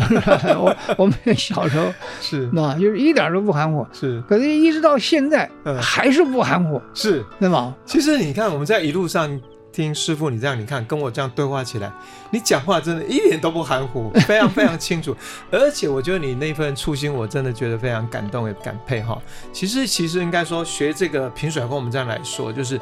[0.58, 3.86] 我我们小时候是那，就是一点都不含糊。
[3.92, 5.50] 是，可是一直到现在，
[5.80, 6.80] 还是不含糊。
[6.92, 7.74] 是，对吧？
[7.86, 9.40] 其实你看，我们在一路上
[9.72, 11.90] 听师傅你这样，你看跟我这样对话起来，
[12.30, 15.16] 你讲话真的一点都不含糊， 非常非常清楚。
[15.50, 19.20] 而且我觉得你那份初心，我真的觉得非常感动，也感佩哈。
[19.52, 22.78] 其实其实应该说，学这个平甩功，我们这样来说，就是。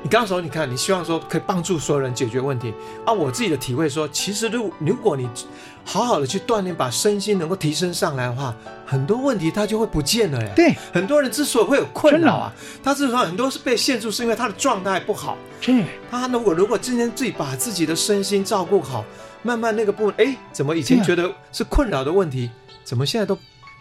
[0.00, 2.72] 你刚刚说，你看，你希望说可以帮助所有人解决问题
[3.04, 3.12] 啊。
[3.12, 5.28] 我自己的体会说，其实如如果你
[5.84, 8.54] 好好的去锻炼，把身心能够提升上来的话，
[8.86, 10.40] 很多问题它就会不见了。
[10.40, 15.36] 耶，对，很多人之所以会有困扰啊，他之所以很多是被限住，是因为他的状态不好。
[15.60, 19.04] 对，他如果如果今天自己把自己的身心照顾好，
[19.42, 22.48] 慢慢那个部分，哎，怎么以前觉得是困扰的问题，
[22.84, 23.36] 怎么现在都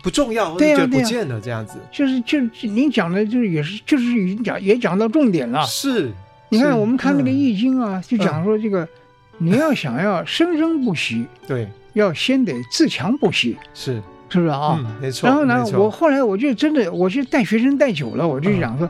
[0.07, 5.61] 不重要，或者觉得不见了这样子，就是就是您讲的，就是也是就是已经讲也讲到重点了。
[5.65, 6.09] 是，
[6.47, 8.87] 你看我们看那个《易经》啊，就讲说这个，
[9.37, 14.79] 你要想要生生不息， 对，要先得自强不息，是是不是啊？
[15.01, 15.27] 没错。
[15.27, 18.89] 然后呢，我后来我就真的，我去带学生带久了，我就讲说，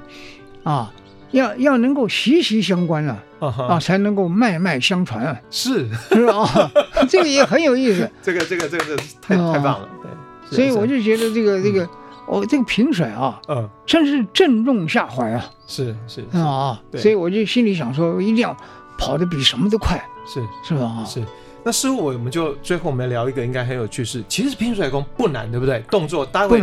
[0.62, 0.94] 啊，
[1.32, 5.36] 要要能够息息相关了，啊，才能够脉脉相传啊。
[5.50, 6.72] 是，是吧？
[7.10, 8.08] 这个也很有意思。
[8.22, 10.12] 这个这个这个太太棒了，对。
[10.50, 11.88] 所以我就觉得这个这个
[12.26, 18.56] 哦，这个平甩啊，嗯，真是正中下怀啊，是是啊，所以我就心里想说，一定要
[18.98, 20.44] 跑得比什么都快，是。
[20.64, 21.04] 是吧？
[21.06, 21.24] 是。
[21.68, 25.82] 那师傅，我们就最后我们聊一个应该很有趣事，其实拼甩功不难，对不对？
[25.92, 26.62] 动作待会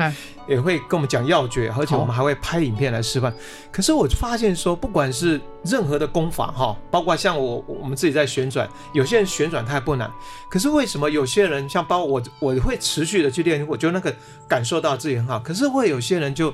[0.48, 3.30] 也会跟我们讲要诀，而且我们还会拍影片来示范。
[3.70, 10.10] 可是我发现说，不管是任何的功法哈，包括像我我们自己在旋转，有些人旋转它还不难，
[10.50, 14.10] 可是为什么有些人像包括我，我会持续的去练，我觉得那个
[14.48, 15.38] 感受到自己很好。
[15.38, 16.50] 可是会有些人就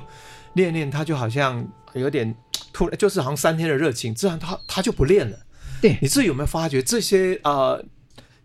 [0.55, 2.35] 练练，他就好像有点
[2.73, 5.37] 突然，就是好像三天的热情，自然他他就不练了。
[5.81, 7.81] 对，你自己有没有发觉这些呃？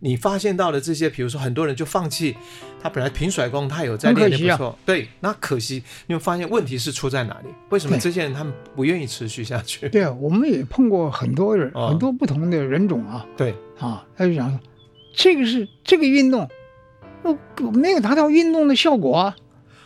[0.00, 2.36] 你发现到了这些，比如说很多人就放弃，
[2.82, 7.48] 他本来平甩功他有在练的不错，啊、对，那可惜你会发现问题是出在哪里？
[7.70, 9.88] 为什么这些人他们不愿意持续下去？
[9.88, 13.24] 对啊，我们也碰过很多人，哦、很多不同的人种啊。
[13.38, 14.60] 对啊，他就讲说，
[15.14, 16.46] 这个是这个运动，
[17.72, 19.36] 没有达到运动的效果啊，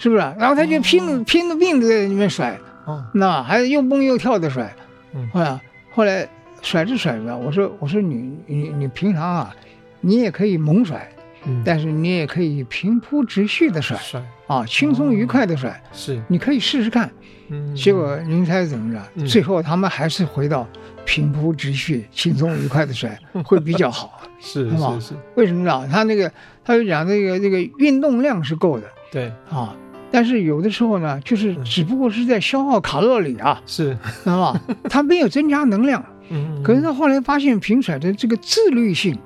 [0.01, 0.21] 是不是？
[0.21, 4.75] 然后他就拼了、哦、拼了命的在里面甩，哦，那还又蹦又跳的甩，
[5.15, 5.61] 嗯，后来
[5.93, 6.29] 后来
[6.63, 9.55] 甩着甩着，我说我说你你你平常啊。
[10.01, 11.09] 你也可以猛甩，
[11.47, 14.23] 嗯，但是你也可以平铺直叙的甩，甩。
[14.47, 17.11] 啊，轻松愉快的甩，哦、是，你可以试试看，
[17.49, 19.01] 嗯，结果您猜怎么着？
[19.15, 20.67] 嗯、最后他们还是回到
[21.05, 25.89] 平铺直叙、轻松愉快的甩会比较好， 是是是，为什么呢？
[25.91, 26.31] 他那个
[26.65, 29.33] 他就讲这个这个运动量是够的，对。
[29.49, 29.77] 啊，
[30.11, 34.61] 但是有的时候呢，就是只不过是在消耗卡路里啊，是，知道吧？
[34.91, 36.05] 它没有增加能量。
[36.31, 39.17] 嗯，可是他后来发现平甩的这个自律性，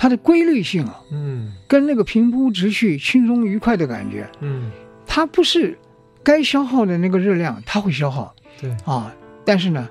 [0.00, 4.70] 它的规律性啊，嗯，跟那个平铺直叙、轻松愉快的感觉，嗯，
[5.06, 5.78] 它不是
[6.22, 9.86] 该消耗的那个热量，它会消耗，对啊，但是呢，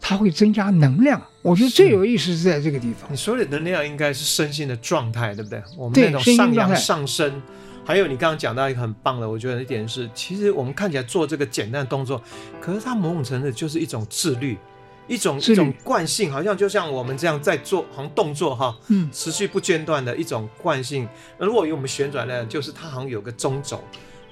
[0.00, 1.20] 它会增加能量。
[1.42, 3.12] 我觉得最有意思是在这个地方。
[3.12, 5.62] 你说的能量应该是身心的状态，对不对？
[5.76, 7.30] 我们那种上扬上升。
[7.84, 12.22] 还有你刚刚讲到一个很棒的，我觉得一点是，其实我们看起来做这个简单的动作，
[12.58, 14.56] 可是它某种程度就是一种自律。
[15.08, 21.08] 一种一种惯性，好像就像我们这样在做，好像动作哈，嗯，持续不间断的一种惯性。
[21.38, 23.82] 那如果有我们旋转呢，就是它好像有个中轴，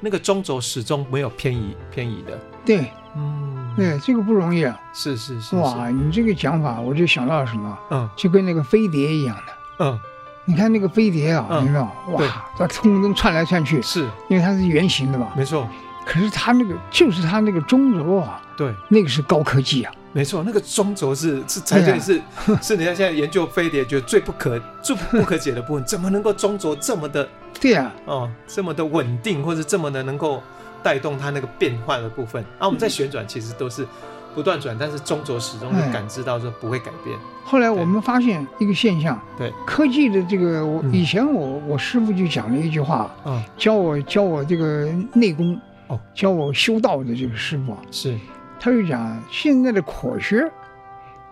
[0.00, 2.38] 那个中轴始终没有偏移偏移的。
[2.64, 4.80] 对，嗯，对，这个不容易啊。
[4.94, 5.56] 是是是，是。
[5.56, 7.78] 哇，你这个讲法，我就想到什么？
[7.90, 9.52] 嗯，就跟那个飞碟一样的。
[9.80, 9.98] 嗯，
[10.44, 11.92] 你看那个飞碟啊，你知道？
[12.12, 12.22] 哇，
[12.58, 15.32] 在空中窜来窜去，是因为它是圆形的嘛。
[15.36, 15.68] 没错。
[16.06, 19.92] 可是它那个就是它那个中轴啊，对，那个是高科技啊。
[20.12, 27.28] 没错，那个中轴是是才对是、啊、是， 你看现在研究飞碟觉得最不可最不可解的部分， 怎么能够中轴这么的
[27.60, 27.94] 对呀、啊？
[28.06, 30.42] 哦，这么的稳定，或者这么的能够
[30.82, 32.42] 带动它那个变换的部分。
[32.58, 33.86] 啊，我们在旋转其实都是
[34.34, 37.16] 不断转，但是中轴始终会感知到说不会改变。
[37.44, 39.52] 后来我们发现一个现象，对。
[39.64, 48.18] 科技的这个，我以前我我师傅就讲了一句话，嗯，教我教我这个内功哦，教我修道的这个师父是。
[48.60, 50.52] 他就讲，现在的科学，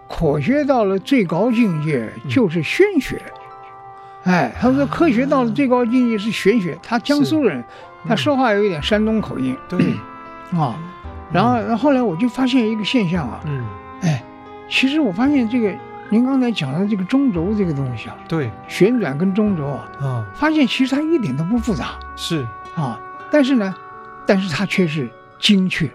[0.09, 3.21] 科学到了最高境界就是玄学。
[4.25, 6.77] 嗯、哎，他说科学到了最高境界是玄学。
[6.83, 7.63] 他江苏人，
[8.09, 9.55] 他说话有一点山东口音。
[9.69, 9.93] 对，
[10.53, 10.75] 啊，
[11.31, 13.65] 然后，然后后来我就发现一个现象啊，嗯，
[14.01, 14.25] 哎，
[14.69, 15.71] 其实我发现这个
[16.09, 21.99] 您刚才讲的这个中轴这个东西啊，对，旋转跟中轴啊，啊，发现其实它一点都不复杂。
[22.17, 22.99] 是啊，
[23.31, 23.75] 但是呢，
[24.27, 25.89] 但是它却是精确。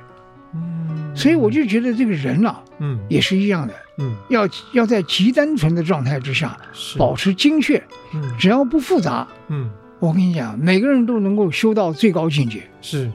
[1.15, 6.57] 所以我就觉得这个人啊，嗯，也是一样的，嗯，要要在极单纯的状态之下，
[6.97, 7.81] 保持精确，
[8.13, 12.63] 嗯，只要不复杂，嗯，我跟你讲，每个人都能够修到最高境界。
[12.81, 13.09] 是，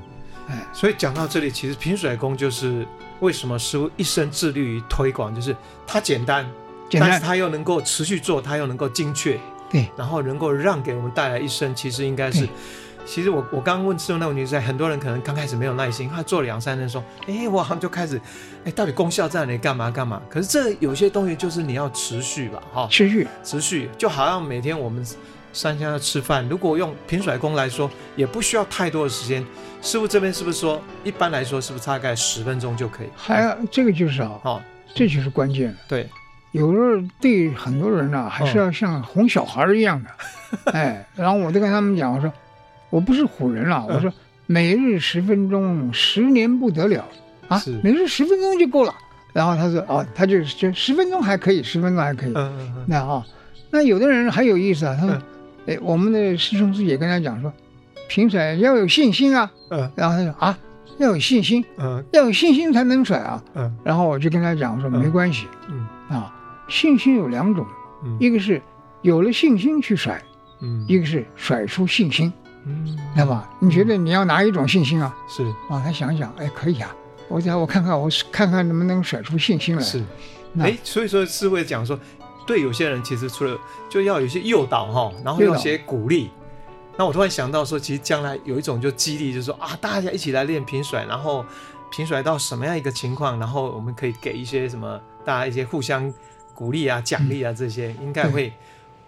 [0.48, 2.86] 哎，所以讲到这里，其实平甩功就是
[3.20, 5.54] 为什么师傅一生致力于推广，就是
[5.86, 6.48] 它简单，
[6.88, 9.38] 简单，但是它又能够持续做，它又能够精确，
[9.70, 12.48] 对，然后能够让给我们带来一生，其实应该是。
[13.08, 18.20] 其实我我刚刚问师父那个问题是在很多人可能刚开始没有耐心，他做了两三天说，哎，我好像就开始，
[18.66, 19.56] 哎，到底功效在哪里？
[19.56, 20.20] 干嘛干嘛？
[20.28, 25.02] 可是这有些东西就是你要持续吧，哈，持续持续，就好像每天我们
[25.54, 29.42] 三餐要吃饭，如果用平甩功来说，也不需要太多的时间。
[29.80, 33.06] 师傅这边是不是说，一般来说是不是大概十分钟就可以？
[33.16, 34.62] 还要这个就是啊，哦，
[34.94, 35.74] 这就是关键。
[35.88, 36.06] 对，
[36.52, 40.10] 有时候对很多人呢、啊，还是要像哄小孩一样的，
[40.66, 42.30] 哦、 哎，然后我就跟他们讲，我说。
[42.90, 44.12] 我不是唬人了，我说
[44.46, 47.04] 每日十分钟，十年不得了
[47.48, 47.60] 啊！
[47.82, 48.94] 每日十分钟就够了。
[49.34, 52.32] 然后他说哦，他就就十分钟还可以，十分钟还可以。
[52.86, 53.24] 那啊，
[53.70, 55.22] 那有的人很有意思啊，他说，
[55.66, 57.52] 哎，我们的师兄师姐跟他讲说，
[58.08, 59.50] 平甩要有信心啊。
[59.70, 60.58] 嗯然后他说啊，
[60.98, 63.42] 要有信心，嗯要有信心才能甩啊。
[63.54, 66.34] 嗯然后我就跟他讲我说没关系，嗯啊，
[66.68, 67.66] 信心有两种，
[68.18, 68.60] 一个是
[69.02, 70.20] 有了信心去甩，
[70.62, 72.32] 嗯一个是甩出信心。
[72.68, 75.16] 嗯，那么你觉得你要拿一种信心啊？
[75.26, 76.94] 是啊，他想想，哎，可以啊，
[77.28, 79.82] 我想我看看，我看看能不能甩出信心来。
[79.82, 80.04] 是，
[80.60, 81.98] 哎，所以说是会讲说，
[82.46, 86.30] 对有些人其实除了就要有一些诱导哈，然后有一些鼓励。
[86.98, 91.46] 那我突然想到说，其实将来有一种就激励，就是说啊，大家一起来练平甩，然后
[91.90, 96.12] 平甩到什么样一个情况，然后我们可以给一些什么大家一些互相
[96.54, 98.52] 鼓励啊、奖励啊这些，应该会。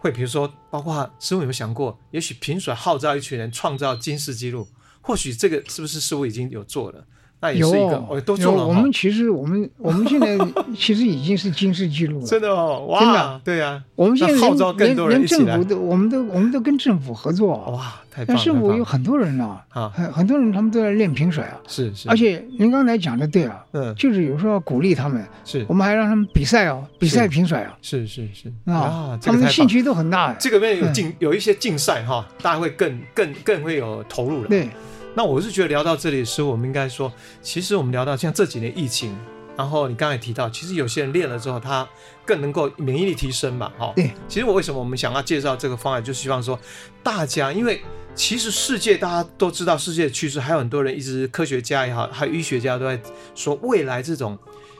[0.03, 4.69] 会，比如说，包括师傅有没有想过，也许平水号召一群人创造金氏纪录，
[5.01, 7.05] 或许这个是不是师傅已经有做了？
[7.43, 8.67] 那也是一个，我都做了。
[8.67, 10.39] 我们其实，我们 我们现在
[10.77, 12.27] 其实已经是金世纪录了。
[12.27, 13.83] 真的哦，哇，真的，对呀。
[13.97, 17.57] 我们现在号召更多人政府都，我们都，我们都跟政府合作。
[17.71, 18.27] 哇，太棒了！
[18.29, 19.65] 但师父有很多人啊，
[19.95, 21.59] 很很多人他们都在练平甩啊。
[21.67, 22.09] 是是。
[22.09, 25.25] 而且您刚才讲的对啊，嗯，就是有时候要鼓励他们。
[25.45, 25.65] 是。
[25.69, 27.77] 我们还让他们比赛哦，比赛平甩啊。
[27.81, 28.53] 是是是。
[28.71, 30.35] 啊，他们的兴趣都很大。
[30.35, 34.49] 这个面有竞有一些竞赛哈，大家会更更更会有投入了。
[34.49, 34.69] 对。
[35.15, 39.17] 那我是觉得聊到这里的时候，我们应该说，其实我们聊到像这几年疫情，
[39.57, 41.87] 然后你刚才提到，其实有些人练了之后，他
[42.25, 43.93] 更能够免疫力提升嘛，哈。
[43.97, 44.13] 对。
[44.29, 46.59] 其实我为什么我们想要介绍这个方案，就希望说
[47.03, 47.83] 大家，因为
[48.15, 53.01] 其实世界大家都知道世界的趋势，还有很多人一直科学家也好，还有医学家都在
[53.35, 54.39] 说，未来这种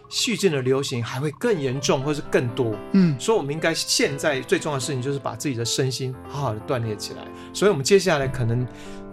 [0.09, 2.75] 细菌的流行还会更严重，或是更多。
[2.93, 3.19] 嗯。
[3.19, 7.27] 所以我们应该现在最重要的事情就是把自己的身心好好的锻炼起来。
[7.53, 8.65] 所以我们接下来可能。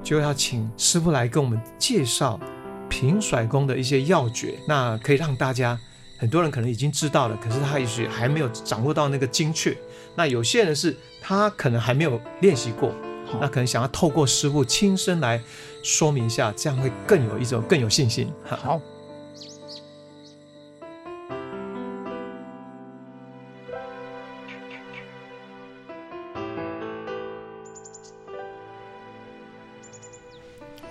[0.08, 2.39] 就要请师傅来跟我们介绍
[2.88, 5.78] 平甩功的一些要诀，那可以让大家
[6.18, 9.78] 很多人可能已经知道了，可是他也许还没有掌握到那个精确。
[10.16, 12.93] 那有些人是他可能还没有练习过，
[13.41, 15.41] 那可能想要透过师傅亲身来
[15.84, 18.32] 说明一下，这样会更有一种更有信心。
[18.45, 18.80] 好。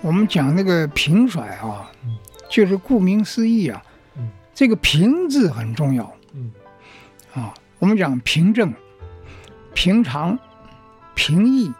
[0.07, 1.91] 我们讲那个平甩啊，
[2.49, 3.83] 就是顾名思义啊，
[4.53, 6.05] 这个平字很重要。
[7.33, 8.73] 啊，我们讲平正、
[9.73, 10.39] 平常、
[11.13, 11.73] 平易、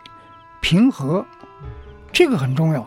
[0.59, 1.25] 平和，
[2.11, 2.85] 这个很重要。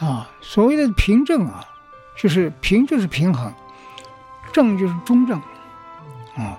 [0.00, 1.64] 啊，所谓的平正啊，
[2.18, 3.52] 就是平就是平衡，
[4.52, 5.38] 正就是中正。
[6.36, 6.58] 啊，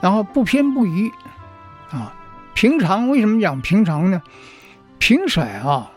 [0.00, 1.12] 然后不偏不倚。
[1.90, 2.10] 啊，
[2.54, 4.22] 平常为什么讲平常呢？
[4.98, 5.90] 平甩啊。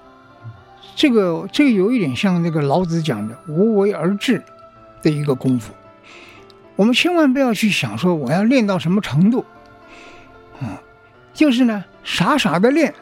[0.95, 4.41] 这个这个有一点像那个老子讲的“无为而治”
[5.01, 5.73] 的一个功夫，
[6.75, 9.45] 我们千万不要去想说我要练到什么程度，
[10.59, 10.81] 啊，
[11.33, 12.93] 就是呢傻傻的练，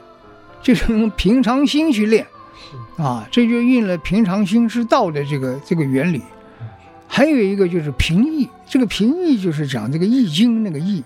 [0.61, 2.25] 就是用平常心去练，
[2.97, 6.21] 啊，这就应了“平常心是道”的这个这个原理。
[7.11, 11.03] 还有一个就是平易，这个平易就是讲这个《易经》那个易，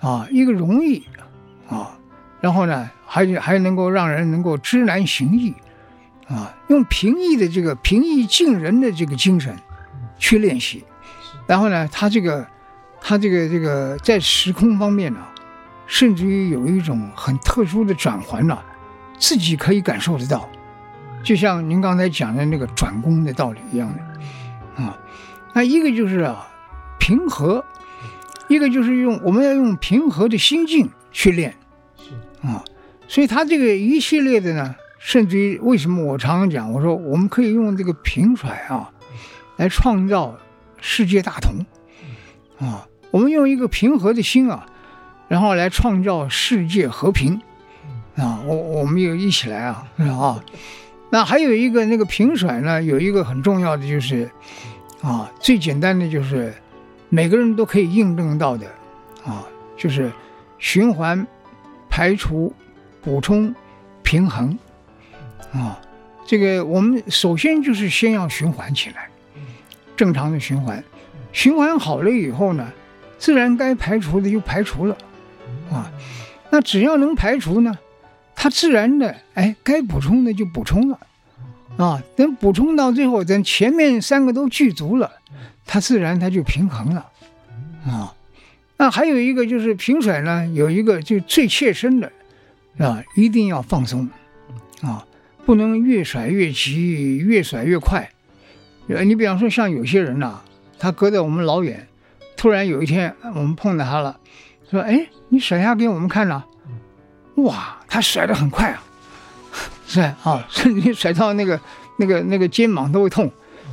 [0.00, 1.02] 啊，一个容易，
[1.68, 1.98] 啊，
[2.42, 5.54] 然后呢还还能够让人能够知难行易。
[6.26, 9.54] 啊，用平易的这个平易近人的这个精神
[10.18, 10.82] 去练习，
[11.46, 12.46] 然后呢，他这个
[12.98, 15.20] 他这个这个在时空方面呢，
[15.86, 18.58] 甚至于有一种很特殊的转环呢，
[19.18, 20.48] 自己可以感受得到，
[21.22, 24.82] 就像您刚才讲的那个转功的道理一样的。
[24.82, 24.98] 啊。
[25.52, 26.48] 那一个就是啊
[26.98, 27.62] 平和，
[28.48, 31.54] 一个就是用我们要用平和的心境去练，
[32.42, 32.64] 啊，
[33.06, 34.74] 所以他这个一系列的呢。
[35.04, 38.90] 甚至于，为什么我常常讲，我说我们可以用这个平甩啊，
[39.58, 40.34] 来创造
[40.80, 41.54] 世界大同，
[42.58, 44.64] 啊，我们用一个平和的心啊，
[45.28, 47.38] 然后来创造世界和平，
[48.16, 50.42] 啊，我我们又一起来啊，是吧？
[51.10, 54.30] 那还有一个那个平甩呢，有一个很重要的就是，
[55.02, 56.50] 啊，最简单的就是
[57.10, 58.66] 每个人都可以印证到的，
[59.22, 59.44] 啊，
[59.76, 60.10] 就是
[60.58, 61.26] 循环、
[61.90, 62.50] 排除、
[63.02, 63.54] 补充、
[64.02, 64.58] 平衡。
[65.54, 65.80] 啊，
[66.26, 69.08] 这个我们首先就是先要循环起来，
[69.96, 70.82] 正常的循环，
[71.32, 72.72] 循环好了以后呢，
[73.18, 74.96] 自然该排除的就排除了，
[75.70, 75.92] 啊，
[76.50, 77.78] 那只要能排除呢，
[78.34, 80.98] 它自然的哎该补充的就补充了，
[81.76, 85.12] 啊，等补充到最后，咱前面三个都具足了，
[85.64, 87.06] 它自然它就平衡了，
[87.86, 88.12] 啊，
[88.76, 92.10] 那还有一个就是平甩呢，有一个就最切身的，
[92.78, 94.10] 啊，一定要放松，
[94.82, 95.06] 啊。
[95.44, 98.10] 不能越甩越急，越甩越快。
[98.88, 100.44] 呃，你比方说像有些人呐、啊，
[100.78, 101.86] 他隔得我们老远，
[102.36, 104.18] 突然有一天我们碰到他了，
[104.70, 106.44] 说：“哎，你甩下给我们看呐。”
[107.36, 108.82] 哇，他甩得很快啊，
[109.86, 111.60] 是啊， 甚至甩到那个
[111.98, 113.30] 那个那个肩膀都会痛，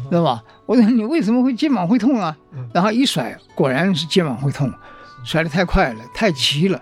[0.09, 0.43] 知道吧？
[0.65, 2.35] 我说你为什么会肩膀会痛啊？
[2.73, 4.71] 然后一甩，果然是肩膀会痛，
[5.23, 6.81] 甩得太快了，太急了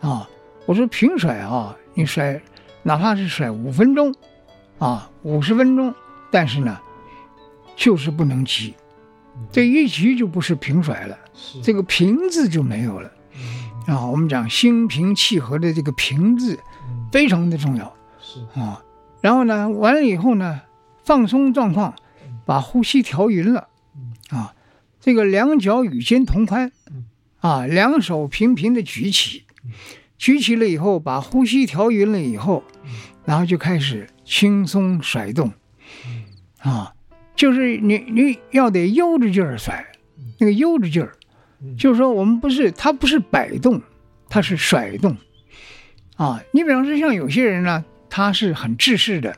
[0.00, 0.28] 啊！
[0.66, 2.40] 我说平甩啊，你甩。
[2.82, 4.14] 哪怕是甩五分钟，
[4.78, 5.94] 啊，五十分钟，
[6.30, 6.78] 但是呢，
[7.76, 8.74] 就是不能急，
[9.52, 11.18] 这一急就不是平甩了，
[11.62, 13.12] 这个平字就没有了，
[13.86, 16.58] 啊，我们讲心平气和的这个平字，
[17.12, 17.94] 非常的重要，
[18.54, 18.82] 啊，
[19.20, 20.62] 然后呢，完了以后呢，
[21.04, 21.94] 放松状况，
[22.46, 23.68] 把呼吸调匀了，
[24.30, 24.54] 啊，
[25.00, 26.72] 这个两脚与肩同宽，
[27.40, 29.44] 啊，两手平平的举起。
[30.18, 32.64] 举起了以后，把呼吸调匀了以后，
[33.24, 35.52] 然后就开始轻松甩动，
[36.58, 36.92] 啊，
[37.36, 39.86] 就是你你要得悠着劲儿甩，
[40.38, 41.16] 那个悠着劲儿，
[41.78, 43.80] 就是说我们不是它不是摆动，
[44.28, 45.16] 它是甩动，
[46.16, 49.36] 啊，你比方说像有些人呢，他是很制式的，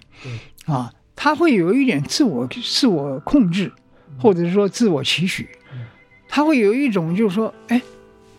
[0.64, 3.70] 啊，他会有一点自我自我控制，
[4.18, 5.46] 或者是说自我期许，
[6.26, 7.82] 他会有一种就是说，哎，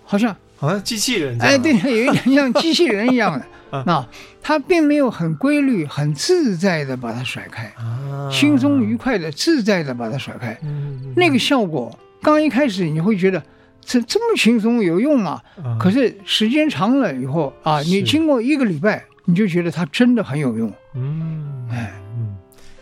[0.03, 0.35] 好像。
[0.61, 3.45] 好像机器人，哎，对，有一点像机器人一样的。
[3.91, 4.07] 啊，
[4.43, 13.41] 它并没有很规律、很自在的把它甩开，啊、轻松愉快的、自在的把它甩开，嗯、那个效果，刚一开始你会觉得
[13.83, 15.41] 这这么轻松有用吗？
[15.63, 21.91] 啊、可是时间长了以后啊，你经过一个礼拜，你就觉得它真的很有用，嗯，哎。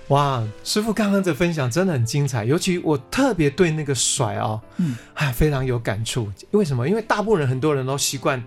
[0.09, 6.31] 哇，师傅刚刚的分享真的很精彩，尤其我特别对那个甩啊、哦，嗯，哎，非常有感触。
[6.51, 6.89] 为什么？
[6.89, 8.43] 因为大部分人很多人都习惯，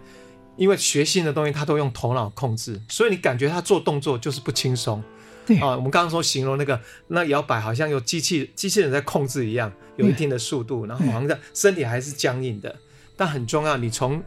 [0.57, 5.01] 因为学新的东西他都用头脑控制，所以你感觉他做动作就是不轻松。
[5.47, 12.75] 对啊，我们刚刚说形容那个那摇摆好像有机器机器人在控制一样，有一定的速度，然后好像身体还是僵硬的。
[13.17, 14.21] 但很重要，你从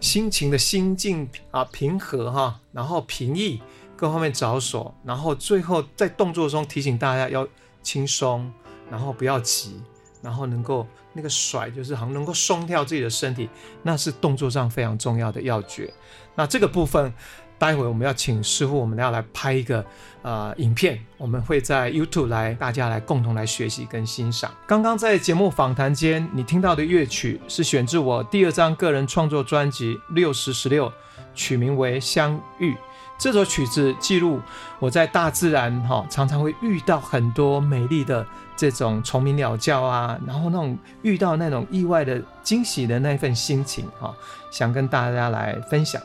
[0.00, 3.60] 心情的心境啊平和哈，然后平易
[3.98, 7.46] 各方面着手，然后最后在动作中提醒大家要
[7.82, 8.50] 轻松，
[8.88, 9.82] 然后不要急，
[10.22, 13.50] 然后能够那个甩就是好像能够松掉自己的身体，
[13.82, 15.92] 那是动作上非常重要的要诀。
[16.36, 17.12] 那这个部分。
[17.60, 19.84] 待会我们要请师傅，我们要来拍一个
[20.22, 24.54] 呃影片，我们会在 YouTube 来大家来共同来学习跟欣赏。
[24.64, 30.88] 刚刚在节目访谈间，你听到的乐曲是选自我第二张个人创作专辑《六十十六》，
[31.34, 32.74] 取名为《相遇》。
[33.18, 34.40] 这首曲子记录
[34.78, 38.24] 我在大自然哈、常常会遇到很多美丽的
[38.56, 44.14] 这种虫鸣鸟叫啊，然后那种遇到那种意外的惊喜的那份心情哈、
[44.52, 46.00] 想跟大家来分享。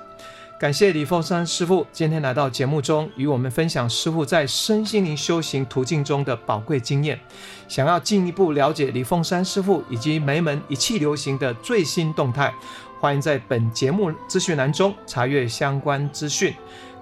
[0.60, 7.20] 感谢李凤山师傅今天来到节目中，与我们分享师傅在身心灵修行途径中的宝贵经验。
[7.68, 12.54] 想要进一步了解李凤山师傅以及梅门一气流行的最新动态，
[13.00, 16.54] 欢迎在本节目资讯栏中查阅相关资讯。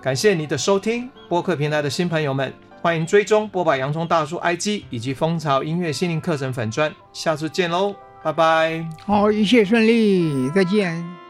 [0.02, 3.78] 感谢你的收听，播客平台的新朋友们，欢迎追踪剥吧！
[3.78, 6.92] 洋葱大叔 IG 以及蜂巢音乐心灵课程粉专。
[7.14, 7.94] 下次见喽，
[8.24, 8.90] 拜拜！
[9.06, 11.21] 好，一切顺利，再见。